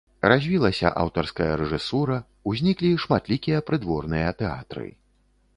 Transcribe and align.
Развілася 0.31 0.91
аўтарская 1.01 1.49
рэжысура, 1.61 2.17
узніклі 2.53 2.91
шматлікія 3.05 3.63
прыдворныя 3.71 4.37
тэатры. 4.41 4.87